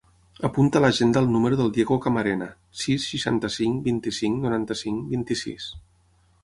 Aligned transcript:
Apunta 0.47 0.79
a 0.79 0.83
l'agenda 0.85 1.21
el 1.23 1.27
número 1.33 1.59
del 1.59 1.69
Diego 1.75 1.97
Camarena: 2.05 2.47
sis, 2.85 3.07
seixanta-cinc, 3.13 3.79
vint-i-cinc, 3.91 4.43
noranta-cinc, 4.49 5.07
vint-i-sis. 5.15 5.71